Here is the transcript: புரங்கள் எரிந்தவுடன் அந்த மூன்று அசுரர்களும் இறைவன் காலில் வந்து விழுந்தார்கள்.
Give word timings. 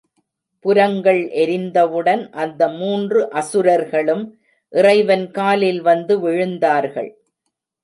புரங்கள் 0.65 1.19
எரிந்தவுடன் 1.41 2.23
அந்த 2.31 2.69
மூன்று 2.71 3.29
அசுரர்களும் 3.31 4.25
இறைவன் 4.73 5.31
காலில் 5.31 5.81
வந்து 5.81 6.17
விழுந்தார்கள். 6.27 7.11